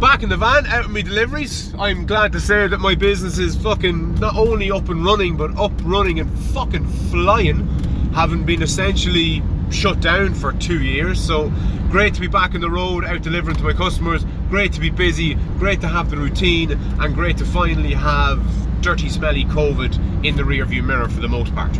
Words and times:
Back 0.00 0.22
in 0.22 0.28
the 0.28 0.36
van, 0.36 0.66
out 0.66 0.84
of 0.84 0.90
my 0.90 1.02
deliveries. 1.02 1.74
I'm 1.78 2.06
glad 2.06 2.32
to 2.32 2.40
say 2.40 2.66
that 2.68 2.78
my 2.78 2.94
business 2.94 3.38
is 3.38 3.56
fucking 3.56 4.14
not 4.16 4.36
only 4.36 4.70
up 4.70 4.88
and 4.88 5.04
running, 5.04 5.36
but 5.36 5.56
up 5.58 5.72
running 5.82 6.20
and 6.20 6.38
fucking 6.50 6.86
flying. 7.10 7.66
Having 8.14 8.44
been 8.44 8.62
essentially 8.62 9.42
shut 9.70 10.00
down 10.00 10.34
for 10.34 10.52
two 10.52 10.82
years. 10.82 11.20
So 11.20 11.52
great 11.90 12.14
to 12.14 12.20
be 12.20 12.28
back 12.28 12.54
on 12.54 12.60
the 12.60 12.70
road, 12.70 13.04
out 13.04 13.22
delivering 13.22 13.56
to 13.56 13.62
my 13.64 13.72
customers. 13.72 14.24
Great 14.48 14.72
to 14.74 14.80
be 14.80 14.90
busy. 14.90 15.34
Great 15.58 15.80
to 15.80 15.88
have 15.88 16.10
the 16.10 16.16
routine, 16.16 16.72
and 16.72 17.14
great 17.14 17.38
to 17.38 17.44
finally 17.44 17.94
have 17.94 18.40
dirty, 18.82 19.08
smelly 19.08 19.44
COVID 19.46 20.24
in 20.24 20.36
the 20.36 20.42
rearview 20.42 20.84
mirror 20.84 21.08
for 21.08 21.20
the 21.20 21.28
most 21.28 21.54
part. 21.54 21.72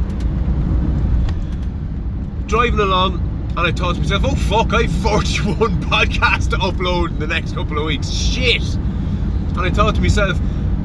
Driving 2.46 2.80
along, 2.80 3.31
and 3.56 3.66
I 3.66 3.70
thought 3.70 3.96
to 3.96 4.00
myself, 4.00 4.22
oh 4.24 4.34
fuck, 4.34 4.72
I've 4.72 4.90
41 5.02 5.82
podcasts 5.82 6.48
to 6.50 6.56
upload 6.56 7.10
in 7.10 7.18
the 7.18 7.26
next 7.26 7.54
couple 7.54 7.78
of 7.78 7.84
weeks. 7.84 8.10
Shit! 8.10 8.62
And 8.74 9.60
I 9.60 9.70
thought 9.70 9.94
to 9.94 10.00
myself, 10.00 10.38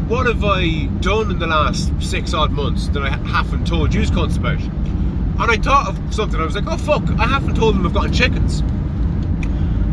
what 0.10 0.26
have 0.26 0.44
I 0.44 0.86
done 1.00 1.32
in 1.32 1.40
the 1.40 1.48
last 1.48 1.92
six 2.02 2.34
odd 2.34 2.52
months 2.52 2.90
that 2.90 3.04
I 3.04 3.10
haven't 3.10 3.66
told 3.66 3.94
you 3.94 4.02
cunts 4.02 4.38
about? 4.38 4.60
And 4.60 5.52
I 5.52 5.56
thought 5.56 5.90
of 5.90 6.14
something, 6.14 6.40
I 6.40 6.44
was 6.44 6.56
like, 6.56 6.68
oh 6.68 6.78
fuck, 6.78 7.04
I 7.20 7.26
haven't 7.26 7.56
told 7.56 7.76
them 7.76 7.86
I've 7.86 7.94
gotten 7.94 8.12
chickens. 8.12 8.62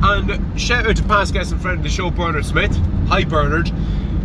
And 0.03 0.61
shout 0.61 0.87
out 0.87 0.97
to 0.97 1.05
past 1.05 1.33
guest 1.33 1.53
and 1.53 1.63
friend 1.63 1.79
of 1.79 1.85
the 1.85 1.91
show, 1.91 2.11
Bernard 2.11 2.45
Smith. 2.45 2.77
Hi 3.09 3.25
Bernard. 3.25 3.71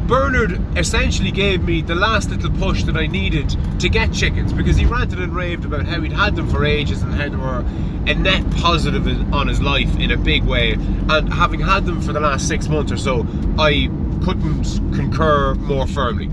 Bernard 0.10 0.60
essentially 0.76 1.30
gave 1.30 1.64
me 1.64 1.84
the 1.84 1.94
last 1.94 2.32
little 2.32 2.50
push 2.50 2.82
that 2.86 2.98
I 2.98 3.06
needed 3.06 3.56
to 3.80 3.88
get 3.88 4.12
chickens 4.12 4.52
because 4.52 4.76
he 4.76 4.88
ranted 4.88 5.20
and 5.20 5.36
raved 5.36 5.66
about 5.66 5.86
how 5.86 6.02
he'd 6.02 6.12
had 6.12 6.36
them 6.36 6.50
for 6.50 6.66
ages 6.66 7.04
and 7.04 7.14
how 7.14 7.30
they 7.30 7.36
were 7.36 7.64
a 8.08 8.16
net 8.16 8.50
positive 8.56 9.06
on 9.32 9.48
his 9.48 9.62
life 9.62 9.96
in 10.00 10.10
a 10.10 10.18
big 10.18 10.46
way. 10.46 10.72
And 10.74 11.32
having 11.32 11.60
had 11.60 11.86
them 11.86 12.02
for 12.02 12.12
the 12.12 12.20
last 12.20 12.48
six 12.48 12.68
months 12.68 12.92
or 12.92 12.98
so, 12.98 13.20
I 13.60 13.88
couldn't 14.24 14.64
concur 14.96 15.54
more 15.54 15.86
firmly. 15.86 16.32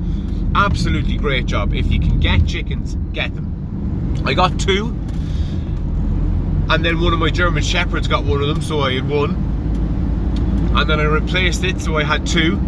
Absolutely 0.55 1.19
great 1.19 1.45
job. 1.45 1.75
If 1.75 1.91
you 1.93 2.01
can 2.01 2.19
get 2.19 2.47
chickens, 2.47 2.95
get 3.13 3.35
them. 3.35 4.23
I 4.25 4.33
got 4.33 4.59
two, 4.59 4.87
and 6.71 6.83
then 6.83 6.99
one 6.99 7.13
of 7.13 7.19
my 7.19 7.29
German 7.29 7.63
Shepherds 7.63 8.09
got 8.09 8.25
one 8.25 8.41
of 8.41 8.49
them, 8.49 8.63
so 8.63 8.81
I 8.81 8.95
had 8.95 9.07
one. 9.07 9.35
And 10.75 10.89
then 10.89 10.99
I 10.99 11.05
replaced 11.05 11.63
it, 11.63 11.79
so 11.79 11.99
I 11.99 12.05
had 12.05 12.27
two 12.27 12.59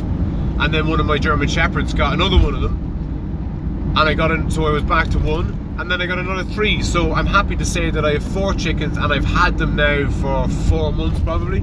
and 0.61 0.73
then 0.73 0.89
one 0.89 1.01
of 1.01 1.07
my 1.07 1.19
German 1.19 1.49
Shepherds 1.49 1.95
got 1.95 2.13
another 2.15 2.37
one 2.37 2.55
of 2.55 2.61
them, 2.61 3.93
and 3.97 4.09
I 4.09 4.15
got 4.15 4.31
in, 4.31 4.51
so 4.51 4.67
I 4.67 4.71
was 4.71 4.83
back 4.83 5.09
to 5.11 5.19
one, 5.19 5.77
and 5.79 5.91
then 5.91 6.01
I 6.03 6.07
got 6.07 6.19
another 6.19 6.45
three. 6.45 6.83
So 6.83 7.13
I'm 7.13 7.27
happy 7.27 7.57
to 7.57 7.65
say 7.65 7.91
that 7.91 8.05
I 8.05 8.15
have 8.15 8.25
four 8.25 8.55
chickens, 8.55 8.97
and 8.97 9.13
I've 9.13 9.25
had 9.25 9.59
them 9.59 9.77
now 9.77 10.11
for 10.11 10.49
four 10.69 10.93
months 10.93 11.21
probably, 11.21 11.61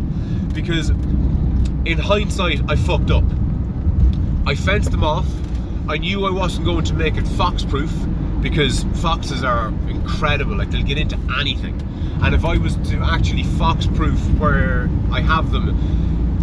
because 0.53 0.89
in 0.89 1.97
hindsight 1.97 2.61
I 2.69 2.75
fucked 2.75 3.11
up. 3.11 3.25
I 4.47 4.55
fenced 4.55 4.91
them 4.91 5.03
off. 5.03 5.27
I 5.87 5.97
knew 5.97 6.25
I 6.25 6.31
wasn't 6.31 6.65
going 6.65 6.85
to 6.85 6.93
make 6.93 7.17
it 7.17 7.27
fox 7.27 7.63
proof 7.63 7.91
because 8.41 8.83
foxes 9.01 9.43
are 9.43 9.67
incredible, 9.87 10.55
like 10.55 10.71
they'll 10.71 10.83
get 10.83 10.97
into 10.97 11.17
anything. 11.39 11.81
And 12.21 12.33
if 12.33 12.45
I 12.45 12.57
was 12.57 12.75
to 12.89 12.97
actually 13.03 13.43
fox 13.43 13.85
proof 13.87 14.19
where 14.39 14.89
I 15.11 15.21
have 15.21 15.51
them, 15.51 15.75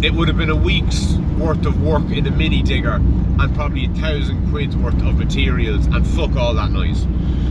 it 0.03 0.13
would 0.13 0.27
have 0.27 0.35
been 0.35 0.49
a 0.49 0.55
week's 0.55 1.13
worth 1.39 1.65
of 1.65 1.81
work 1.81 2.03
in 2.11 2.27
a 2.27 2.31
mini 2.31 2.61
digger 2.61 2.95
and 2.95 3.55
probably 3.55 3.85
a 3.85 3.89
thousand 3.89 4.49
quid's 4.49 4.75
worth 4.75 5.01
of 5.01 5.17
materials 5.17 5.85
and 5.85 6.05
fuck 6.05 6.35
all 6.35 6.53
that 6.53 6.71
noise. 6.71 7.07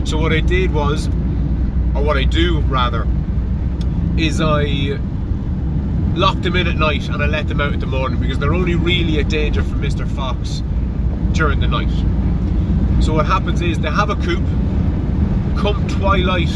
So 0.07 0.19
what 0.19 0.31
I 0.31 0.39
did 0.39 0.71
was, 0.71 1.07
or 1.95 2.03
what 2.03 2.15
I 2.15 2.25
do 2.25 2.59
rather, 2.61 3.07
is 4.17 4.39
I 4.39 4.99
lock 6.13 6.39
them 6.43 6.55
in 6.55 6.67
at 6.67 6.75
night 6.75 7.09
and 7.09 7.23
I 7.23 7.25
let 7.25 7.47
them 7.47 7.59
out 7.59 7.73
in 7.73 7.79
the 7.79 7.87
morning 7.87 8.19
because 8.19 8.37
they're 8.37 8.53
only 8.53 8.75
really 8.75 9.17
a 9.17 9.23
danger 9.23 9.63
for 9.63 9.75
Mr. 9.75 10.07
Fox 10.07 10.61
during 11.31 11.59
the 11.59 11.67
night. 11.67 11.89
So 13.03 13.15
what 13.15 13.25
happens 13.25 13.61
is 13.63 13.79
they 13.79 13.89
have 13.89 14.11
a 14.11 14.15
coop, 14.17 14.43
come 15.57 15.87
twilight, 15.87 16.51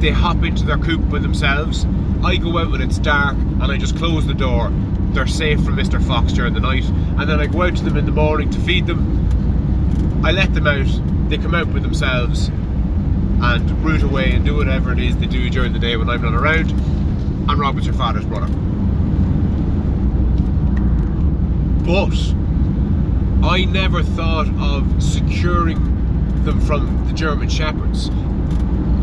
they 0.00 0.10
hop 0.10 0.42
into 0.42 0.64
their 0.64 0.78
coop 0.78 1.08
by 1.08 1.20
themselves. 1.20 1.86
I 2.24 2.36
go 2.36 2.58
out 2.58 2.72
when 2.72 2.80
it's 2.80 2.98
dark 2.98 3.36
and 3.36 3.64
I 3.64 3.76
just 3.76 3.96
close 3.96 4.26
the 4.26 4.34
door 4.34 4.72
they're 5.14 5.26
safe 5.26 5.62
from 5.64 5.76
Mr. 5.76 6.04
Fox 6.04 6.32
during 6.32 6.54
the 6.54 6.60
night. 6.60 6.84
And 6.84 7.28
then 7.28 7.40
I 7.40 7.46
go 7.46 7.62
out 7.62 7.76
to 7.76 7.84
them 7.84 7.96
in 7.96 8.04
the 8.04 8.12
morning 8.12 8.50
to 8.50 8.60
feed 8.60 8.86
them. 8.86 10.22
I 10.24 10.32
let 10.32 10.52
them 10.54 10.66
out, 10.66 10.86
they 11.30 11.38
come 11.38 11.54
out 11.54 11.68
with 11.68 11.82
themselves 11.82 12.48
and 12.48 13.84
root 13.84 14.02
away 14.02 14.32
and 14.32 14.44
do 14.44 14.56
whatever 14.56 14.92
it 14.92 14.98
is 14.98 15.16
they 15.18 15.26
do 15.26 15.48
during 15.50 15.72
the 15.72 15.78
day 15.78 15.96
when 15.96 16.08
I'm 16.08 16.22
not 16.22 16.34
around. 16.34 16.70
And 16.70 17.58
Robert's 17.58 17.86
your 17.86 17.94
father's 17.94 18.24
brother. 18.24 18.52
But 21.84 22.16
I 23.46 23.66
never 23.66 24.02
thought 24.02 24.48
of 24.58 25.02
securing 25.02 25.78
them 26.44 26.60
from 26.60 27.06
the 27.06 27.12
German 27.12 27.48
Shepherds. 27.48 28.10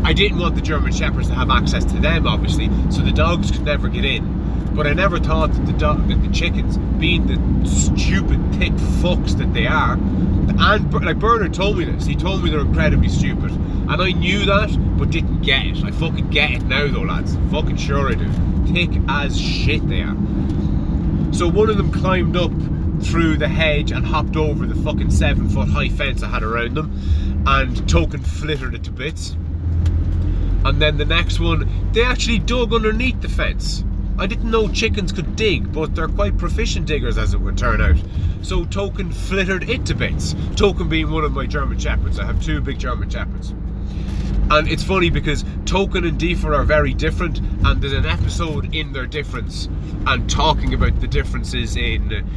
I 0.04 0.12
didn't 0.12 0.40
want 0.40 0.56
the 0.56 0.60
German 0.60 0.92
Shepherds 0.92 1.28
to 1.28 1.34
have 1.34 1.48
access 1.48 1.84
to 1.84 1.96
them, 1.98 2.26
obviously, 2.26 2.68
so 2.90 3.02
the 3.02 3.12
dogs 3.12 3.52
could 3.52 3.62
never 3.62 3.88
get 3.88 4.04
in. 4.04 4.41
But 4.74 4.86
I 4.86 4.94
never 4.94 5.18
thought 5.18 5.52
that 5.52 5.66
the 5.66 5.72
dog, 5.74 6.08
that 6.08 6.22
the 6.22 6.32
chickens, 6.32 6.78
being 6.98 7.26
the 7.26 7.68
stupid 7.68 8.40
thick 8.54 8.72
fucks 9.02 9.36
that 9.36 9.52
they 9.52 9.66
are, 9.66 9.92
and 9.94 11.04
like 11.04 11.18
Bernard 11.18 11.52
told 11.52 11.76
me 11.76 11.84
this. 11.84 12.06
He 12.06 12.16
told 12.16 12.42
me 12.42 12.50
they're 12.50 12.60
incredibly 12.60 13.10
stupid, 13.10 13.50
and 13.50 14.00
I 14.00 14.12
knew 14.12 14.46
that, 14.46 14.70
but 14.98 15.10
didn't 15.10 15.42
get 15.42 15.66
it. 15.66 15.84
I 15.84 15.90
fucking 15.90 16.30
get 16.30 16.52
it 16.52 16.62
now, 16.62 16.88
though, 16.88 17.02
lads. 17.02 17.36
Fucking 17.50 17.76
sure 17.76 18.08
I 18.10 18.14
do. 18.14 18.30
Thick 18.72 18.90
as 19.08 19.38
shit 19.38 19.86
they 19.88 20.00
are. 20.00 20.16
So 21.32 21.48
one 21.48 21.68
of 21.68 21.76
them 21.76 21.92
climbed 21.92 22.36
up 22.36 22.52
through 23.02 23.36
the 23.36 23.48
hedge 23.48 23.92
and 23.92 24.06
hopped 24.06 24.36
over 24.36 24.64
the 24.64 24.80
fucking 24.82 25.10
seven 25.10 25.50
foot 25.50 25.68
high 25.68 25.90
fence 25.90 26.22
I 26.22 26.28
had 26.28 26.42
around 26.42 26.76
them, 26.76 27.44
and 27.46 27.86
Token 27.88 28.22
flittered 28.22 28.74
it 28.74 28.84
to 28.84 28.90
bits. 28.90 29.36
And 30.64 30.80
then 30.80 30.96
the 30.96 31.04
next 31.04 31.40
one, 31.40 31.68
they 31.92 32.04
actually 32.04 32.38
dug 32.38 32.72
underneath 32.72 33.20
the 33.20 33.28
fence 33.28 33.84
I 34.18 34.26
didn't 34.26 34.50
know 34.50 34.68
chickens 34.68 35.10
could 35.10 35.36
dig, 35.36 35.72
but 35.72 35.94
they're 35.94 36.08
quite 36.08 36.36
proficient 36.36 36.86
diggers 36.86 37.16
as 37.16 37.34
it 37.34 37.40
would 37.40 37.56
turn 37.56 37.80
out. 37.80 37.96
So 38.42 38.64
Token 38.66 39.10
flittered 39.10 39.68
it 39.68 39.86
to 39.86 39.94
bits. 39.94 40.34
Token 40.54 40.88
being 40.88 41.10
one 41.10 41.24
of 41.24 41.32
my 41.32 41.46
German 41.46 41.78
Shepherds. 41.78 42.18
I 42.18 42.26
have 42.26 42.42
two 42.42 42.60
big 42.60 42.78
German 42.78 43.08
Shepherds. 43.08 43.54
And 44.50 44.68
it's 44.68 44.82
funny 44.82 45.08
because 45.08 45.44
Token 45.64 46.04
and 46.04 46.18
Deefer 46.18 46.54
are 46.54 46.64
very 46.64 46.92
different, 46.92 47.38
and 47.64 47.80
there's 47.80 47.94
an 47.94 48.04
episode 48.04 48.74
in 48.74 48.92
their 48.92 49.06
difference 49.06 49.68
and 50.06 50.28
talking 50.28 50.74
about 50.74 51.00
the 51.00 51.06
differences 51.06 51.76
in 51.76 52.28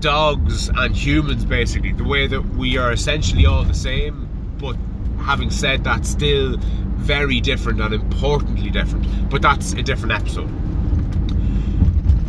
dogs 0.00 0.70
and 0.70 0.96
humans, 0.96 1.44
basically. 1.44 1.92
The 1.92 2.04
way 2.04 2.26
that 2.26 2.42
we 2.56 2.78
are 2.78 2.90
essentially 2.90 3.46
all 3.46 3.62
the 3.62 3.74
same, 3.74 4.28
but 4.58 4.76
having 5.20 5.50
said 5.50 5.84
that, 5.84 6.04
still 6.04 6.56
very 6.96 7.40
different 7.40 7.80
and 7.80 7.94
importantly 7.94 8.70
different. 8.70 9.30
But 9.30 9.42
that's 9.42 9.72
a 9.74 9.82
different 9.82 10.14
episode 10.14 10.50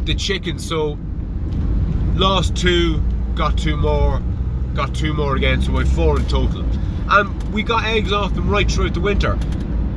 the 0.05 0.15
chicken. 0.15 0.59
So 0.59 0.97
lost 2.15 2.55
two, 2.55 3.01
got 3.35 3.57
two 3.57 3.77
more, 3.77 4.21
got 4.73 4.93
two 4.93 5.13
more 5.13 5.35
again. 5.35 5.61
So 5.61 5.71
we've 5.71 5.87
four 5.87 6.19
in 6.19 6.25
total. 6.27 6.65
And 7.09 7.53
we 7.53 7.63
got 7.63 7.85
eggs 7.85 8.11
off 8.11 8.33
them 8.33 8.49
right 8.49 8.69
throughout 8.69 8.93
the 8.93 9.01
winter. 9.01 9.37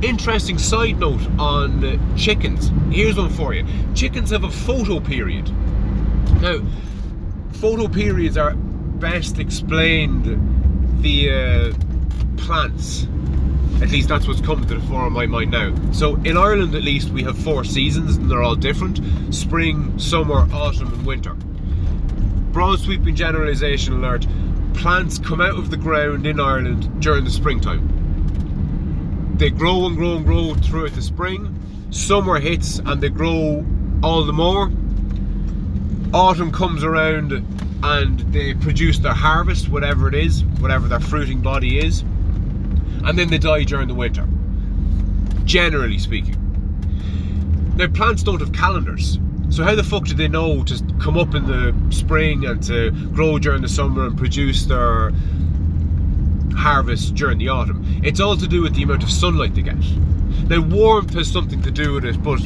Interesting 0.01 0.57
side 0.57 0.99
note 0.99 1.25
on 1.39 1.83
uh, 1.83 2.17
chickens. 2.17 2.71
Here's 2.91 3.17
one 3.17 3.29
for 3.29 3.53
you. 3.53 3.65
Chickens 3.95 4.29
have 4.29 4.43
a 4.43 4.51
photo 4.51 4.99
period. 4.99 5.49
Now, 6.41 6.59
photo 7.53 7.87
periods 7.87 8.37
are 8.37 8.53
best 8.53 9.39
explained 9.39 10.25
via 10.25 11.73
plants 12.37 13.07
at 13.81 13.89
least 13.89 14.09
that's 14.09 14.27
what's 14.27 14.41
come 14.41 14.65
to 14.65 14.75
the 14.75 14.87
fore 14.87 15.05
of 15.05 15.11
my 15.11 15.27
mind 15.27 15.51
now. 15.51 15.73
So 15.91 16.15
in 16.23 16.35
Ireland, 16.35 16.73
at 16.73 16.83
least, 16.83 17.09
we 17.09 17.23
have 17.23 17.37
four 17.37 17.63
seasons, 17.63 18.17
and 18.17 18.29
they're 18.29 18.41
all 18.41 18.55
different: 18.55 18.99
spring, 19.33 19.97
summer, 19.99 20.47
autumn, 20.51 20.93
and 20.93 21.05
winter. 21.05 21.35
Broad 22.51 22.79
sweeping 22.79 23.15
generalisation 23.15 23.93
alert: 23.93 24.25
plants 24.73 25.19
come 25.19 25.41
out 25.41 25.57
of 25.57 25.69
the 25.69 25.77
ground 25.77 26.25
in 26.25 26.39
Ireland 26.39 27.01
during 27.01 27.23
the 27.23 27.29
springtime. 27.29 29.35
They 29.37 29.51
grow 29.51 29.85
and 29.85 29.95
grow 29.95 30.17
and 30.17 30.25
grow 30.25 30.55
throughout 30.55 30.93
the 30.93 31.03
spring. 31.03 31.53
Summer 31.91 32.39
hits 32.39 32.79
and 32.79 32.99
they 32.99 33.09
grow 33.09 33.63
all 34.01 34.25
the 34.25 34.33
more. 34.33 34.71
Autumn 36.13 36.51
comes 36.51 36.83
around 36.83 37.31
and 37.83 38.19
they 38.33 38.55
produce 38.55 38.97
their 38.97 39.13
harvest, 39.13 39.69
whatever 39.69 40.07
it 40.07 40.15
is, 40.15 40.43
whatever 40.59 40.87
their 40.87 40.99
fruiting 40.99 41.41
body 41.41 41.77
is 41.77 42.03
and 43.05 43.17
then 43.17 43.29
they 43.29 43.37
die 43.37 43.63
during 43.63 43.87
the 43.87 43.93
winter. 43.93 44.27
Generally 45.45 45.99
speaking. 45.99 46.35
Now, 47.75 47.87
plants 47.87 48.23
don't 48.23 48.39
have 48.39 48.53
calendars. 48.53 49.19
So 49.49 49.63
how 49.63 49.75
the 49.75 49.83
fuck 49.83 50.05
do 50.05 50.13
they 50.13 50.27
know 50.27 50.63
to 50.63 50.83
come 50.99 51.17
up 51.17 51.33
in 51.33 51.47
the 51.47 51.75
spring 51.89 52.45
and 52.45 52.61
to 52.63 52.91
grow 53.13 53.39
during 53.39 53.61
the 53.61 53.69
summer 53.69 54.05
and 54.05 54.17
produce 54.17 54.65
their 54.65 55.11
harvest 56.55 57.15
during 57.15 57.37
the 57.37 57.49
autumn? 57.49 57.85
It's 58.03 58.19
all 58.19 58.35
to 58.35 58.47
do 58.47 58.61
with 58.61 58.75
the 58.75 58.83
amount 58.83 59.03
of 59.03 59.11
sunlight 59.11 59.55
they 59.55 59.61
get. 59.61 59.77
Now 60.49 60.61
warmth 60.61 61.13
has 61.13 61.31
something 61.31 61.61
to 61.61 61.71
do 61.71 61.93
with 61.93 62.03
it, 62.03 62.21
but 62.21 62.39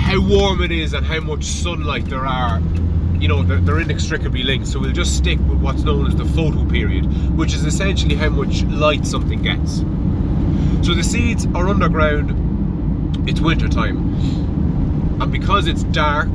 how 0.00 0.20
warm 0.20 0.62
it 0.62 0.72
is 0.72 0.92
and 0.92 1.06
how 1.06 1.20
much 1.20 1.44
sunlight 1.44 2.06
there 2.06 2.26
are 2.26 2.60
you 3.20 3.28
know 3.28 3.42
they're, 3.42 3.60
they're, 3.60 3.80
inextricably 3.80 4.42
linked. 4.42 4.66
So 4.66 4.80
we'll 4.80 4.92
just 4.92 5.16
stick 5.16 5.38
with 5.40 5.58
what's 5.58 5.82
known 5.82 6.06
as 6.06 6.14
the 6.14 6.24
photo 6.24 6.64
period 6.68 7.04
which 7.36 7.54
is 7.54 7.64
essentially 7.64 8.14
how 8.14 8.28
much 8.28 8.62
light 8.64 9.06
something 9.06 9.42
gets. 9.42 9.78
So 10.86 10.94
the 10.94 11.04
seeds 11.04 11.46
are 11.54 11.68
underground. 11.68 13.28
It's 13.28 13.40
winter 13.40 13.68
time 13.68 13.96
and 15.20 15.32
because 15.32 15.66
it's 15.66 15.84
dark 15.84 16.28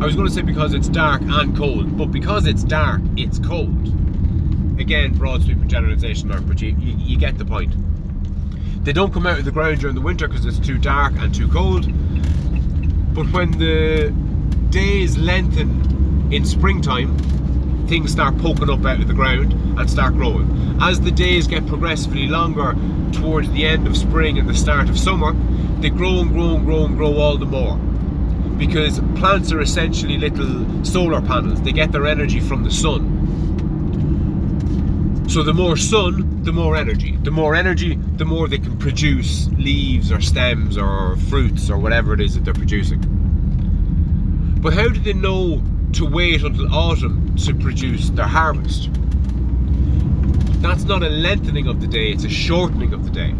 I 0.00 0.06
was 0.06 0.16
going 0.16 0.26
to 0.26 0.32
say 0.32 0.42
because 0.42 0.74
it's 0.74 0.88
dark 0.88 1.22
and 1.22 1.56
cold 1.56 1.96
but 1.96 2.06
because 2.06 2.46
it's 2.46 2.64
dark 2.64 3.02
it's 3.16 3.38
cold. 3.38 3.88
Again 4.80 5.14
broad 5.14 5.42
sweeping 5.42 5.68
generalization 5.68 6.28
there, 6.28 6.40
but 6.40 6.60
you, 6.60 6.76
you, 6.78 6.96
you 6.98 7.18
get 7.18 7.38
the 7.38 7.44
point. 7.44 7.74
They 8.84 8.92
don't 8.92 9.12
come 9.12 9.26
out 9.26 9.38
of 9.38 9.44
the 9.44 9.52
ground 9.52 9.78
during 9.78 9.94
the 9.94 10.00
winter 10.00 10.26
because 10.26 10.44
it's 10.44 10.58
too 10.58 10.78
dark 10.78 11.14
and 11.18 11.32
too 11.32 11.48
cold. 11.48 11.86
But 13.14 13.30
when 13.30 13.52
the 13.52 14.12
days 14.72 15.18
lengthen 15.18 16.32
in 16.32 16.46
springtime, 16.46 17.16
things 17.88 18.10
start 18.10 18.36
poking 18.38 18.70
up 18.70 18.84
out 18.86 19.00
of 19.00 19.06
the 19.06 19.12
ground 19.12 19.52
and 19.78 19.90
start 19.90 20.14
growing. 20.14 20.78
As 20.80 20.98
the 20.98 21.10
days 21.10 21.46
get 21.46 21.66
progressively 21.66 22.26
longer 22.26 22.74
towards 23.12 23.50
the 23.50 23.66
end 23.66 23.86
of 23.86 23.94
spring 23.98 24.38
and 24.38 24.48
the 24.48 24.54
start 24.54 24.88
of 24.88 24.98
summer, 24.98 25.34
they 25.82 25.90
grow 25.90 26.20
and 26.20 26.30
grow 26.30 26.56
and 26.56 26.64
grow 26.64 26.86
and 26.86 26.96
grow 26.96 27.18
all 27.18 27.36
the 27.36 27.44
more. 27.44 27.76
Because 28.56 28.98
plants 29.16 29.52
are 29.52 29.60
essentially 29.60 30.16
little 30.16 30.84
solar 30.86 31.20
panels, 31.20 31.60
they 31.60 31.72
get 31.72 31.92
their 31.92 32.06
energy 32.06 32.40
from 32.40 32.64
the 32.64 32.70
sun. 32.70 33.18
So 35.28 35.42
the 35.42 35.52
more 35.52 35.76
sun, 35.76 36.44
the 36.44 36.52
more 36.52 36.76
energy. 36.76 37.18
The 37.22 37.30
more 37.30 37.54
energy, 37.54 37.96
the 38.16 38.24
more 38.24 38.48
they 38.48 38.58
can 38.58 38.78
produce 38.78 39.48
leaves 39.48 40.10
or 40.10 40.22
stems 40.22 40.78
or 40.78 41.16
fruits 41.28 41.68
or 41.68 41.76
whatever 41.76 42.14
it 42.14 42.22
is 42.22 42.34
that 42.34 42.44
they're 42.44 42.54
producing. 42.54 43.11
But 44.62 44.74
how 44.74 44.88
did 44.90 45.02
they 45.02 45.12
know 45.12 45.60
to 45.94 46.06
wait 46.06 46.44
until 46.44 46.72
autumn 46.72 47.34
to 47.38 47.52
produce 47.52 48.10
their 48.10 48.28
harvest? 48.28 48.90
That's 50.62 50.84
not 50.84 51.02
a 51.02 51.08
lengthening 51.08 51.66
of 51.66 51.80
the 51.80 51.88
day, 51.88 52.12
it's 52.12 52.22
a 52.22 52.28
shortening 52.28 52.92
of 52.92 53.02
the 53.04 53.10
day. 53.10 53.34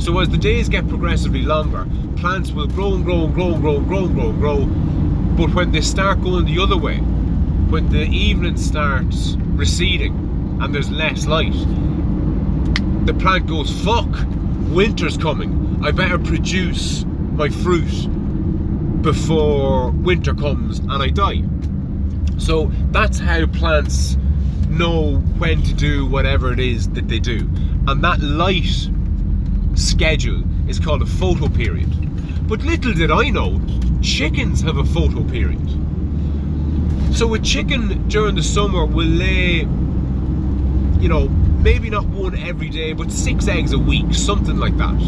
So 0.00 0.18
as 0.18 0.28
the 0.28 0.36
days 0.36 0.68
get 0.68 0.88
progressively 0.88 1.42
longer, 1.42 1.86
plants 2.16 2.50
will 2.50 2.66
grow 2.66 2.94
and 2.94 3.04
grow 3.04 3.26
and 3.26 3.32
grow 3.34 3.54
and 3.54 3.62
grow 3.62 3.76
and 3.76 3.86
grow 3.86 4.04
and 4.06 4.14
grow 4.16 4.30
and 4.30 4.40
grow. 4.40 4.66
But 5.36 5.54
when 5.54 5.70
they 5.70 5.82
start 5.82 6.20
going 6.20 6.46
the 6.46 6.60
other 6.60 6.76
way, 6.76 6.96
when 6.96 7.88
the 7.90 8.02
evening 8.02 8.56
starts 8.56 9.36
receding 9.38 10.58
and 10.60 10.74
there's 10.74 10.90
less 10.90 11.26
light, 11.26 11.54
the 13.06 13.14
plant 13.14 13.46
goes, 13.46 13.70
fuck, 13.84 14.08
winter's 14.74 15.16
coming. 15.16 15.78
I 15.84 15.92
better 15.92 16.18
produce 16.18 17.04
my 17.04 17.50
fruit 17.50 18.08
before 19.06 19.92
winter 19.92 20.34
comes 20.34 20.80
and 20.80 21.00
I 21.00 21.10
die. 21.10 21.44
So 22.38 22.72
that's 22.90 23.20
how 23.20 23.46
plants 23.46 24.16
know 24.68 25.18
when 25.38 25.62
to 25.62 25.72
do 25.72 26.06
whatever 26.06 26.52
it 26.52 26.58
is 26.58 26.88
that 26.90 27.06
they 27.06 27.20
do. 27.20 27.48
And 27.86 28.02
that 28.02 28.18
light 28.18 28.90
schedule 29.74 30.42
is 30.68 30.80
called 30.80 31.02
a 31.02 31.04
photoperiod. 31.04 32.48
But 32.48 32.62
little 32.62 32.92
did 32.94 33.12
I 33.12 33.30
know, 33.30 33.60
chickens 34.02 34.60
have 34.62 34.76
a 34.76 34.82
photoperiod. 34.82 35.66
So 37.14 37.32
a 37.34 37.38
chicken 37.38 38.08
during 38.08 38.34
the 38.34 38.42
summer 38.42 38.84
will 38.84 39.06
lay, 39.06 39.58
you 41.00 41.08
know, 41.08 41.28
maybe 41.28 41.90
not 41.90 42.06
one 42.06 42.36
every 42.36 42.70
day, 42.70 42.92
but 42.92 43.12
six 43.12 43.46
eggs 43.46 43.72
a 43.72 43.78
week, 43.78 44.12
something 44.12 44.56
like 44.56 44.76
that. 44.78 44.98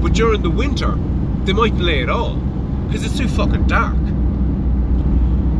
But 0.00 0.14
during 0.14 0.40
the 0.40 0.48
winter, 0.48 0.96
they 1.44 1.52
might 1.52 1.74
lay 1.74 2.00
it 2.00 2.08
all 2.08 2.49
because 2.90 3.04
it's 3.04 3.16
too 3.16 3.28
fucking 3.28 3.68
dark. 3.68 3.94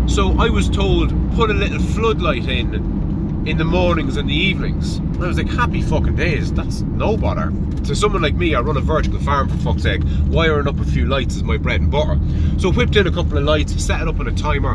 So 0.09 0.37
I 0.41 0.51
was 0.51 0.69
told 0.69 1.11
put 1.37 1.49
a 1.49 1.55
little 1.55 1.79
floodlight 1.79 2.49
in 2.49 3.47
in 3.47 3.57
the 3.57 3.65
mornings 3.65 4.17
and 4.17 4.29
the 4.29 4.35
evenings. 4.35 4.97
And 4.97 5.23
I 5.23 5.29
was 5.29 5.39
like, 5.39 5.49
happy 5.49 5.81
fucking 5.81 6.17
days. 6.17 6.53
That's 6.53 6.81
no 6.81 7.17
bother. 7.17 7.53
To 7.85 7.95
someone 7.95 8.21
like 8.21 8.35
me, 8.35 8.55
I 8.57 8.61
run 8.61 8.77
a 8.77 8.81
vertical 8.81 9.21
farm 9.21 9.49
for 9.49 9.57
fuck's 9.59 9.83
sake. 9.83 10.03
Wiring 10.27 10.67
up 10.67 10.79
a 10.81 10.85
few 10.85 11.07
lights 11.07 11.37
is 11.37 11.45
my 11.45 11.57
bread 11.57 11.81
and 11.81 11.91
butter. 11.91 12.19
So 12.59 12.73
whipped 12.73 12.97
in 12.97 13.07
a 13.07 13.13
couple 13.13 13.39
of 13.39 13.45
lights, 13.45 13.81
set 13.83 14.03
it 14.03 14.09
up 14.09 14.19
on 14.19 14.27
a 14.27 14.33
timer. 14.33 14.75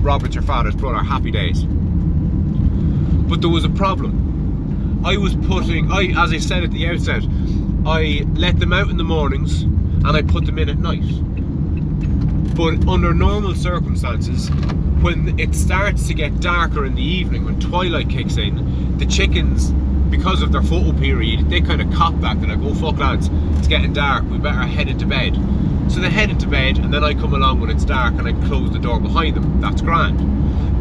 Robert, 0.00 0.34
your 0.34 0.42
father's 0.42 0.74
brother, 0.74 0.98
happy 1.04 1.30
days. 1.30 1.64
But 3.28 3.42
there 3.42 3.50
was 3.50 3.64
a 3.64 3.70
problem. 3.70 5.02
I 5.04 5.18
was 5.18 5.34
putting, 5.34 5.92
I 5.92 6.06
as 6.16 6.32
I 6.32 6.38
said 6.38 6.64
at 6.64 6.70
the 6.70 6.88
outset, 6.88 7.22
I 7.86 8.26
let 8.34 8.58
them 8.58 8.72
out 8.72 8.88
in 8.88 8.96
the 8.96 9.04
mornings 9.04 9.62
and 9.62 10.08
I 10.08 10.22
put 10.22 10.46
them 10.46 10.58
in 10.58 10.70
at 10.70 10.78
night. 10.78 11.04
But 12.54 12.86
under 12.86 13.14
normal 13.14 13.54
circumstances, 13.54 14.50
when 15.00 15.38
it 15.38 15.54
starts 15.54 16.06
to 16.08 16.14
get 16.14 16.40
darker 16.40 16.84
in 16.84 16.94
the 16.94 17.02
evening, 17.02 17.44
when 17.44 17.58
twilight 17.58 18.08
kicks 18.08 18.36
in, 18.36 18.98
the 18.98 19.06
chickens, 19.06 19.70
because 20.10 20.42
of 20.42 20.52
their 20.52 20.62
photo 20.62 20.92
period, 20.92 21.48
they 21.48 21.60
kind 21.60 21.80
of 21.80 21.90
cop 21.92 22.14
that. 22.20 22.40
They're 22.40 22.54
like, 22.54 22.58
oh 22.60 22.74
fuck 22.74 22.98
lads, 22.98 23.30
it's 23.58 23.68
getting 23.68 23.94
dark, 23.94 24.24
we 24.30 24.38
better 24.38 24.62
head 24.62 24.88
into 24.88 25.06
bed. 25.06 25.34
So 25.88 26.00
they 26.00 26.10
head 26.10 26.30
into 26.30 26.46
bed, 26.46 26.78
and 26.78 26.92
then 26.92 27.02
I 27.02 27.14
come 27.14 27.34
along 27.34 27.60
when 27.60 27.70
it's 27.70 27.84
dark 27.84 28.14
and 28.14 28.28
I 28.28 28.32
close 28.46 28.70
the 28.70 28.78
door 28.78 29.00
behind 29.00 29.36
them. 29.36 29.60
That's 29.60 29.80
grand. 29.80 30.18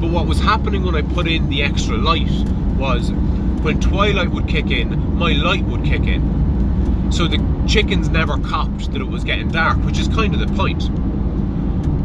But 0.01 0.12
what 0.12 0.27
was 0.27 0.39
happening 0.39 0.83
when 0.83 0.95
I 0.95 1.01
put 1.01 1.27
in 1.27 1.50
the 1.50 1.63
extra 1.63 1.97
light 1.97 2.29
was 2.77 3.12
when 3.63 3.79
twilight 3.79 4.31
would 4.31 4.47
kick 4.47 4.71
in, 4.71 5.18
my 5.18 5.31
light 5.31 5.63
would 5.65 5.85
kick 5.85 6.03
in. 6.03 7.12
So 7.12 7.27
the 7.27 7.39
chickens 7.68 8.09
never 8.09 8.38
copped 8.39 8.91
that 8.91 9.01
it 9.01 9.07
was 9.07 9.23
getting 9.23 9.50
dark, 9.50 9.77
which 9.79 10.00
is 10.00 10.07
kind 10.09 10.33
of 10.33 10.39
the 10.39 10.53
point. 10.56 10.89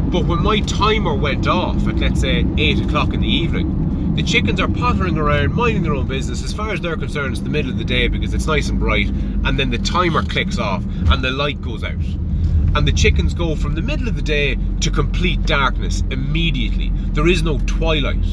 But 0.09 0.25
when 0.25 0.41
my 0.41 0.61
timer 0.61 1.13
went 1.13 1.47
off 1.47 1.85
at 1.87 1.97
let's 1.97 2.21
say 2.21 2.45
8 2.57 2.85
o'clock 2.85 3.13
in 3.13 3.19
the 3.19 3.27
evening, 3.27 4.15
the 4.15 4.23
chickens 4.23 4.59
are 4.59 4.69
pottering 4.69 5.17
around, 5.17 5.53
minding 5.53 5.83
their 5.83 5.93
own 5.93 6.07
business. 6.07 6.43
As 6.43 6.53
far 6.53 6.71
as 6.71 6.79
they're 6.79 6.95
concerned, 6.95 7.33
it's 7.33 7.41
the 7.41 7.49
middle 7.49 7.69
of 7.69 7.77
the 7.77 7.83
day 7.83 8.07
because 8.07 8.33
it's 8.33 8.47
nice 8.47 8.69
and 8.69 8.79
bright, 8.79 9.09
and 9.09 9.59
then 9.59 9.69
the 9.69 9.77
timer 9.77 10.23
clicks 10.23 10.57
off 10.57 10.83
and 11.11 11.21
the 11.21 11.29
light 11.29 11.61
goes 11.61 11.83
out. 11.83 11.93
And 12.73 12.87
the 12.87 12.93
chickens 12.93 13.33
go 13.33 13.55
from 13.55 13.75
the 13.75 13.81
middle 13.81 14.07
of 14.07 14.15
the 14.15 14.21
day 14.21 14.57
to 14.79 14.89
complete 14.89 15.43
darkness 15.43 16.03
immediately. 16.09 16.89
There 17.11 17.27
is 17.27 17.43
no 17.43 17.59
twilight 17.67 18.25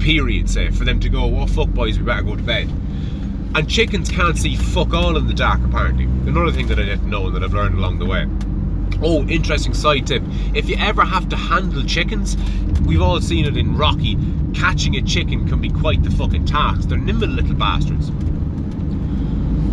period, 0.00 0.50
say, 0.50 0.70
for 0.70 0.84
them 0.84 0.98
to 1.00 1.08
go, 1.08 1.36
oh 1.36 1.46
fuck 1.46 1.68
boys, 1.68 1.98
we 1.98 2.04
better 2.04 2.22
go 2.22 2.34
to 2.34 2.42
bed. 2.42 2.68
And 3.54 3.70
chickens 3.70 4.10
can't 4.10 4.36
see 4.36 4.56
fuck 4.56 4.92
all 4.92 5.16
in 5.16 5.28
the 5.28 5.34
dark, 5.34 5.60
apparently. 5.64 6.04
Another 6.04 6.52
thing 6.52 6.66
that 6.66 6.78
I 6.78 6.84
didn't 6.84 7.08
know 7.08 7.26
and 7.26 7.36
that 7.36 7.44
I've 7.44 7.54
learned 7.54 7.76
along 7.76 8.00
the 8.00 8.06
way. 8.06 8.26
Oh, 9.02 9.26
interesting 9.28 9.72
side 9.72 10.06
tip. 10.06 10.22
If 10.54 10.68
you 10.68 10.76
ever 10.76 11.04
have 11.04 11.28
to 11.30 11.36
handle 11.36 11.82
chickens, 11.84 12.36
we've 12.82 13.00
all 13.00 13.20
seen 13.20 13.46
it 13.46 13.56
in 13.56 13.76
Rocky, 13.76 14.18
catching 14.54 14.96
a 14.96 15.02
chicken 15.02 15.48
can 15.48 15.60
be 15.60 15.70
quite 15.70 16.02
the 16.02 16.10
fucking 16.10 16.44
task. 16.44 16.88
They're 16.88 16.98
nimble 16.98 17.28
little 17.28 17.54
bastards. 17.54 18.10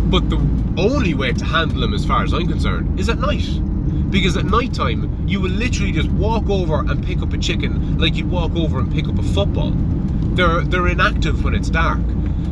But 0.08 0.30
the 0.30 0.38
only 0.78 1.12
way 1.12 1.32
to 1.32 1.44
handle 1.44 1.80
them, 1.80 1.92
as 1.92 2.06
far 2.06 2.22
as 2.22 2.32
I'm 2.32 2.48
concerned, 2.48 2.98
is 2.98 3.10
at 3.10 3.18
night. 3.18 3.46
Because 4.10 4.38
at 4.38 4.46
night 4.46 4.72
time, 4.72 5.28
you 5.28 5.40
will 5.40 5.50
literally 5.50 5.92
just 5.92 6.08
walk 6.12 6.48
over 6.48 6.80
and 6.80 7.04
pick 7.04 7.20
up 7.20 7.34
a 7.34 7.38
chicken 7.38 7.98
like 7.98 8.14
you'd 8.14 8.30
walk 8.30 8.56
over 8.56 8.78
and 8.78 8.90
pick 8.90 9.08
up 9.08 9.18
a 9.18 9.22
football. 9.22 9.72
They're, 10.34 10.62
they're 10.62 10.88
inactive 10.88 11.44
when 11.44 11.54
it's 11.54 11.68
dark. 11.68 12.00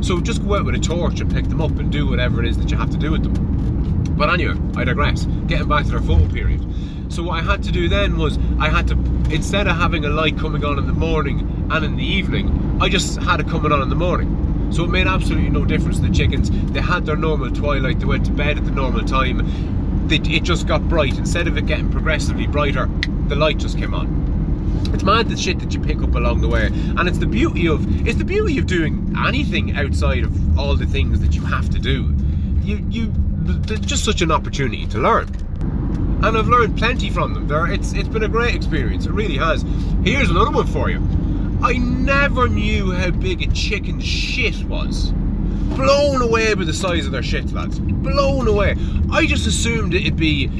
So 0.02 0.20
just 0.20 0.44
go 0.44 0.56
out 0.56 0.66
with 0.66 0.74
a 0.74 0.78
torch 0.78 1.20
and 1.20 1.32
pick 1.32 1.48
them 1.48 1.62
up 1.62 1.78
and 1.78 1.90
do 1.90 2.06
whatever 2.06 2.42
it 2.42 2.48
is 2.48 2.58
that 2.58 2.70
you 2.70 2.76
have 2.76 2.90
to 2.90 2.98
do 2.98 3.12
with 3.12 3.22
them. 3.22 4.14
But 4.16 4.30
anyway, 4.30 4.56
I 4.76 4.84
digress. 4.84 5.24
Getting 5.46 5.68
back 5.68 5.84
to 5.84 5.92
their 5.92 6.00
photo 6.00 6.28
period. 6.28 6.65
So 7.08 7.22
what 7.22 7.38
I 7.38 7.42
had 7.42 7.62
to 7.64 7.72
do 7.72 7.88
then 7.88 8.18
was 8.18 8.38
I 8.58 8.68
had 8.68 8.88
to 8.88 8.94
instead 9.30 9.66
of 9.66 9.76
having 9.76 10.04
a 10.04 10.08
light 10.08 10.38
coming 10.38 10.64
on 10.64 10.78
in 10.78 10.86
the 10.86 10.92
morning 10.92 11.68
and 11.70 11.84
in 11.84 11.96
the 11.96 12.04
evening, 12.04 12.78
I 12.80 12.88
just 12.88 13.20
had 13.20 13.40
it 13.40 13.48
coming 13.48 13.72
on 13.72 13.82
in 13.82 13.88
the 13.88 13.96
morning. 13.96 14.70
So 14.72 14.84
it 14.84 14.88
made 14.88 15.06
absolutely 15.06 15.50
no 15.50 15.64
difference 15.64 16.00
to 16.00 16.06
the 16.06 16.14
chickens. 16.14 16.50
They 16.72 16.80
had 16.80 17.06
their 17.06 17.16
normal 17.16 17.50
twilight, 17.50 17.98
they 18.00 18.04
went 18.04 18.26
to 18.26 18.32
bed 18.32 18.58
at 18.58 18.64
the 18.64 18.70
normal 18.70 19.04
time. 19.04 20.08
They, 20.08 20.16
it 20.16 20.42
just 20.42 20.66
got 20.66 20.88
bright. 20.88 21.18
Instead 21.18 21.46
of 21.46 21.56
it 21.56 21.66
getting 21.66 21.90
progressively 21.90 22.46
brighter, 22.46 22.86
the 23.28 23.36
light 23.36 23.58
just 23.58 23.78
came 23.78 23.94
on. 23.94 24.26
It's 24.92 25.02
mad 25.02 25.28
the 25.28 25.36
shit 25.36 25.58
that 25.60 25.72
you 25.74 25.80
pick 25.80 26.02
up 26.02 26.14
along 26.14 26.40
the 26.40 26.48
way. 26.48 26.66
And 26.66 27.08
it's 27.08 27.18
the 27.18 27.26
beauty 27.26 27.68
of 27.68 28.06
it's 28.06 28.18
the 28.18 28.24
beauty 28.24 28.58
of 28.58 28.66
doing 28.66 29.14
anything 29.26 29.76
outside 29.76 30.24
of 30.24 30.58
all 30.58 30.76
the 30.76 30.86
things 30.86 31.20
that 31.20 31.34
you 31.34 31.42
have 31.42 31.70
to 31.70 31.78
do. 31.78 32.14
You 32.62 32.84
you 32.90 33.12
it's 33.68 33.86
just 33.86 34.04
such 34.04 34.22
an 34.22 34.32
opportunity 34.32 34.86
to 34.86 34.98
learn. 34.98 35.28
And 36.22 36.36
I've 36.36 36.48
learned 36.48 36.78
plenty 36.78 37.10
from 37.10 37.34
them. 37.34 37.46
There, 37.46 37.66
it's 37.66 37.92
it's 37.92 38.08
been 38.08 38.22
a 38.22 38.28
great 38.28 38.54
experience. 38.54 39.06
It 39.06 39.12
really 39.12 39.36
has. 39.36 39.64
Here's 40.04 40.30
another 40.30 40.50
one 40.50 40.66
for 40.66 40.90
you. 40.90 40.98
I 41.62 41.74
never 41.78 42.48
knew 42.48 42.92
how 42.92 43.10
big 43.10 43.42
a 43.42 43.46
chicken's 43.52 44.04
shit 44.04 44.62
was. 44.64 45.12
Blown 45.76 46.22
away 46.22 46.54
by 46.54 46.64
the 46.64 46.72
size 46.72 47.06
of 47.06 47.12
their 47.12 47.22
shit, 47.22 47.52
lads. 47.52 47.78
Blown 47.78 48.48
away. 48.48 48.76
I 49.10 49.26
just 49.26 49.46
assumed 49.46 49.94
it'd 49.94 50.16
be, 50.16 50.50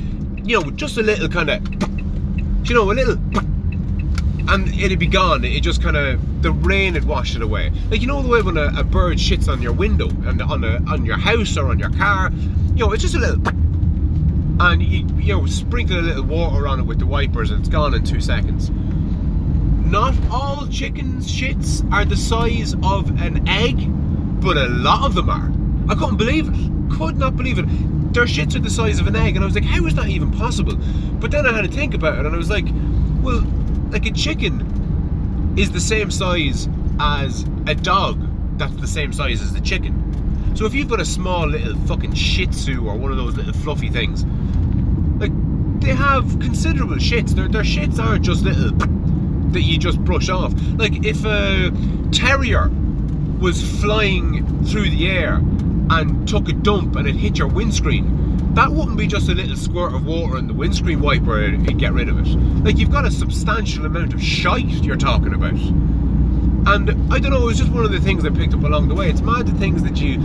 you 0.45 0.61
know, 0.61 0.71
just 0.71 0.99
a 0.99 1.03
little 1.03 1.29
kind 1.29 1.51
of, 1.51 2.69
you 2.69 2.75
know, 2.75 2.91
a 2.91 2.93
little 2.93 3.17
and 4.49 4.69
it'd 4.69 4.99
be 4.99 5.07
gone. 5.07 5.45
It 5.45 5.61
just 5.61 5.83
kind 5.83 5.97
of 5.97 6.43
the 6.43 6.53
rain 6.53 6.95
had 6.95 7.05
washed 7.05 7.37
it 7.37 7.43
away. 7.43 7.73
Like 7.91 8.01
you 8.01 8.07
know 8.07 8.23
the 8.23 8.29
way 8.29 8.43
when 8.43 8.57
a, 8.57 8.71
a, 8.79 8.85
bird 8.85 9.19
shits 9.19 9.49
on 9.49 9.61
your 9.61 9.73
window 9.73 10.09
and 10.09 10.41
on 10.41 10.65
a 10.65 10.77
on 10.89 11.05
your 11.05 11.19
house 11.19 11.57
or 11.57 11.69
on 11.71 11.79
your 11.79 11.91
car, 11.91 12.31
you 12.31 12.85
know, 12.85 12.93
it's 12.93 13.03
just 13.03 13.15
a 13.15 13.19
little. 13.19 13.66
And 14.59 14.83
you, 14.83 15.07
you 15.19 15.35
know 15.35 15.47
sprinkle 15.47 15.99
a 15.99 16.01
little 16.01 16.25
water 16.25 16.67
on 16.67 16.81
it 16.81 16.85
with 16.85 16.99
the 16.99 17.07
wipers, 17.07 17.51
and 17.51 17.61
it's 17.61 17.69
gone 17.69 17.95
in 17.95 18.05
two 18.05 18.21
seconds. 18.21 18.71
Not 19.87 20.15
all 20.31 20.67
chickens' 20.67 21.31
shits 21.31 21.91
are 21.93 22.05
the 22.05 22.17
size 22.17 22.75
of 22.83 23.21
an 23.21 23.47
egg, 23.49 23.77
but 24.41 24.57
a 24.57 24.69
lot 24.69 25.05
of 25.05 25.15
them 25.15 25.31
are. 25.31 25.53
I 25.91 25.95
couldn't 25.95 26.17
believe 26.17 26.49
it. 26.49 26.97
Could 26.97 27.17
not 27.17 27.37
believe 27.37 27.59
it. 27.59 27.67
Their 28.13 28.25
shits 28.25 28.57
are 28.57 28.61
the 28.61 28.71
size 28.71 28.99
of 28.99 29.07
an 29.07 29.17
egg, 29.17 29.37
and 29.37 29.45
I 29.45 29.47
was 29.47 29.55
like, 29.55 29.65
how 29.65 29.85
is 29.87 29.95
that 29.95 30.09
even 30.09 30.33
possible? 30.33 30.77
But 31.21 31.31
then 31.31 31.47
I 31.47 31.53
had 31.53 31.63
to 31.63 31.71
think 31.71 31.95
about 31.95 32.19
it, 32.19 32.27
and 32.27 32.35
I 32.35 32.39
was 32.39 32.51
like, 32.51 32.67
well, 33.23 33.45
like 33.91 34.07
a 34.07 34.13
chicken 34.13 35.55
is 35.57 35.71
the 35.71 35.81
same 35.81 36.11
size 36.11 36.69
as 36.99 37.45
a 37.67 37.75
dog 37.75 38.27
that's 38.59 38.75
the 38.77 38.87
same 38.87 39.13
size 39.13 39.43
as 39.43 39.53
the 39.53 39.61
chicken. 39.61 40.55
So 40.57 40.65
if 40.65 40.75
you've 40.75 40.89
got 40.89 41.01
a 41.01 41.05
small 41.05 41.47
little 41.47 41.77
fucking 41.81 42.15
Shih 42.15 42.47
Tzu 42.47 42.87
or 42.87 42.97
one 42.97 43.11
of 43.11 43.19
those 43.19 43.37
little 43.37 43.53
fluffy 43.53 43.91
things, 43.91 44.25
they 45.87 45.95
have 45.95 46.41
considerable 46.41 46.97
shits. 46.97 47.31
Their 47.31 47.47
their 47.47 47.63
shits 47.63 48.01
aren't 48.01 48.25
just 48.25 48.43
little 48.43 48.73
that 49.53 49.63
you 49.63 49.79
just 49.79 50.01
brush 50.01 50.29
off. 50.29 50.53
Like 50.77 51.07
if 51.07 51.25
a 51.25 51.71
terrier 52.11 52.69
was 53.39 53.63
flying 53.81 54.65
through 54.65 54.91
the 54.91 55.09
air 55.09 55.35
and 55.91 56.27
took 56.27 56.49
a 56.49 56.53
dump 56.53 56.97
and 56.97 57.07
it 57.07 57.15
hit 57.15 57.39
your 57.39 57.47
windscreen, 57.47 58.55
that 58.55 58.73
wouldn't 58.73 58.99
be 58.99 59.07
just 59.07 59.29
a 59.29 59.35
little 59.35 59.55
squirt 59.55 59.95
of 59.95 60.05
water 60.05 60.39
in 60.39 60.49
the 60.49 60.55
windscreen 60.55 61.01
wiper 61.01 61.45
and 61.45 61.79
get 61.79 61.93
rid 61.93 62.09
of 62.09 62.19
it. 62.19 62.27
Like 62.65 62.79
you've 62.79 62.91
got 62.91 63.05
a 63.05 63.11
substantial 63.11 63.87
amount 63.87 64.13
of 64.13 64.21
shite 64.21 64.67
you're 64.67 64.97
talking 64.97 65.35
about. 65.35 65.53
And 65.53 66.91
I 67.15 67.21
don't 67.21 67.31
know, 67.31 67.43
it 67.43 67.47
was 67.47 67.59
just 67.59 67.71
one 67.71 67.85
of 67.85 67.93
the 67.93 68.01
things 68.01 68.25
I 68.25 68.31
picked 68.31 68.55
up 68.55 68.65
along 68.65 68.89
the 68.89 68.95
way. 68.97 69.09
It's 69.09 69.21
mad 69.21 69.47
the 69.47 69.57
things 69.61 69.85
that 69.85 69.99
you, 69.99 70.19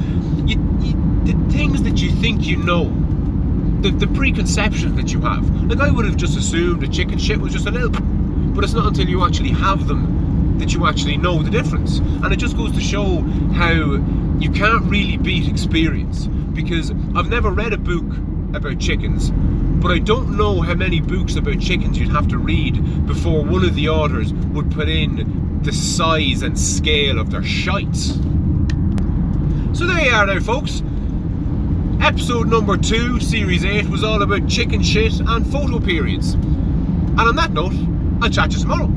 you, 0.47 0.57
you 0.81 1.11
the 1.23 1.53
things 1.53 1.83
that 1.83 2.01
you 2.01 2.09
think 2.09 2.47
you 2.47 2.57
know, 2.57 2.85
the, 3.81 3.91
the 3.91 4.07
preconceptions 4.07 4.95
that 4.95 5.11
you 5.11 5.21
have. 5.21 5.49
Like 5.65 5.79
I 5.79 5.91
would 5.91 6.05
have 6.05 6.17
just 6.17 6.37
assumed 6.37 6.81
that 6.81 6.91
chicken 6.91 7.17
shit 7.17 7.39
was 7.39 7.53
just 7.53 7.67
a 7.67 7.71
little, 7.71 7.89
but 8.53 8.63
it's 8.63 8.73
not 8.73 8.87
until 8.87 9.07
you 9.07 9.23
actually 9.25 9.49
have 9.49 9.87
them 9.87 10.57
that 10.59 10.73
you 10.73 10.85
actually 10.85 11.17
know 11.17 11.41
the 11.41 11.49
difference. 11.49 11.97
And 11.97 12.31
it 12.31 12.37
just 12.37 12.55
goes 12.55 12.71
to 12.73 12.79
show 12.79 13.21
how 13.53 13.71
you 14.39 14.51
can't 14.51 14.83
really 14.83 15.17
beat 15.17 15.49
experience. 15.49 16.27
Because 16.27 16.91
I've 17.15 17.29
never 17.29 17.49
read 17.49 17.73
a 17.73 17.77
book 17.77 18.05
about 18.53 18.77
chickens, 18.77 19.31
but 19.81 19.91
I 19.91 19.99
don't 19.99 20.37
know 20.37 20.61
how 20.61 20.75
many 20.75 20.99
books 20.99 21.35
about 21.35 21.59
chickens 21.59 21.97
you'd 21.97 22.11
have 22.11 22.27
to 22.27 22.37
read 22.37 23.07
before 23.07 23.43
one 23.43 23.63
of 23.63 23.73
the 23.73 23.89
authors 23.89 24.33
would 24.33 24.69
put 24.69 24.89
in 24.89 25.61
the 25.63 25.71
size 25.71 26.41
and 26.41 26.59
scale 26.59 27.19
of 27.19 27.31
their 27.31 27.43
shites. 27.43 28.15
So 29.73 29.87
there 29.87 30.03
you 30.03 30.11
are 30.11 30.25
now, 30.25 30.39
folks. 30.39 30.83
Episode 32.01 32.47
number 32.47 32.77
two, 32.77 33.19
series 33.19 33.63
eight, 33.63 33.87
was 33.87 34.03
all 34.03 34.23
about 34.23 34.47
chicken 34.49 34.81
shit 34.81 35.19
and 35.19 35.45
photo 35.51 35.79
periods. 35.79 36.33
And 36.33 37.19
on 37.19 37.35
that 37.35 37.51
note, 37.51 37.73
I'll 38.23 38.29
chat 38.29 38.49
to 38.49 38.57
you 38.57 38.63
tomorrow. 38.63 38.87